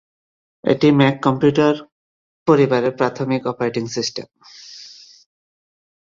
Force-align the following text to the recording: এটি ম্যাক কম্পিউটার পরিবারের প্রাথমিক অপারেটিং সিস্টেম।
এটি 0.63 0.87
ম্যাক 0.99 1.15
কম্পিউটার 1.25 1.73
পরিবারের 2.47 2.93
প্রাথমিক 2.99 3.41
অপারেটিং 3.47 3.83
সিস্টেম। 3.87 4.27